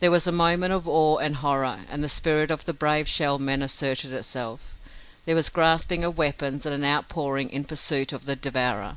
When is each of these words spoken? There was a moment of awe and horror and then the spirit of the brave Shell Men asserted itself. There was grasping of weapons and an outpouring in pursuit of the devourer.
There 0.00 0.10
was 0.10 0.26
a 0.26 0.32
moment 0.32 0.72
of 0.72 0.88
awe 0.88 1.18
and 1.18 1.36
horror 1.36 1.78
and 1.88 1.88
then 1.90 2.00
the 2.00 2.08
spirit 2.08 2.50
of 2.50 2.64
the 2.64 2.72
brave 2.74 3.06
Shell 3.08 3.38
Men 3.38 3.62
asserted 3.62 4.12
itself. 4.12 4.74
There 5.24 5.36
was 5.36 5.50
grasping 5.50 6.02
of 6.02 6.18
weapons 6.18 6.66
and 6.66 6.74
an 6.74 6.82
outpouring 6.82 7.50
in 7.50 7.62
pursuit 7.62 8.12
of 8.12 8.24
the 8.24 8.34
devourer. 8.34 8.96